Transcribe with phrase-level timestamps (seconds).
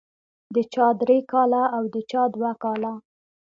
[0.55, 2.93] د چا درې کاله او د چا دوه کاله.